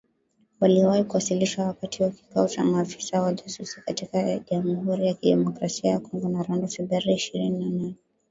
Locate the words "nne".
7.65-7.95